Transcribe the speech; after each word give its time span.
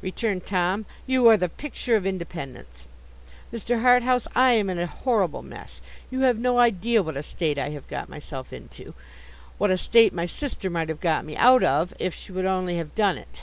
returned 0.00 0.46
Tom. 0.46 0.86
'You 1.06 1.28
are 1.28 1.36
the 1.36 1.50
picture 1.50 1.96
of 1.96 2.06
independence. 2.06 2.86
Mr. 3.52 3.82
Harthouse, 3.82 4.26
I 4.34 4.52
am 4.52 4.70
in 4.70 4.78
a 4.78 4.86
horrible 4.86 5.42
mess. 5.42 5.82
You 6.10 6.20
have 6.20 6.38
no 6.38 6.58
idea 6.58 7.02
what 7.02 7.14
a 7.18 7.22
state 7.22 7.58
I 7.58 7.68
have 7.68 7.86
got 7.86 8.08
myself 8.08 8.54
into—what 8.54 9.70
a 9.70 9.76
state 9.76 10.14
my 10.14 10.24
sister 10.24 10.70
might 10.70 10.88
have 10.88 11.00
got 11.00 11.26
me 11.26 11.36
out 11.36 11.62
of, 11.62 11.92
if 11.98 12.14
she 12.14 12.32
would 12.32 12.46
only 12.46 12.78
have 12.78 12.94
done 12.94 13.18
it. 13.18 13.42